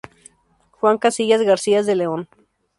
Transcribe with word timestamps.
Juan 0.71 0.97
Casillas 0.97 1.43
García 1.43 1.83
de 1.83 1.95
León. 1.95 2.27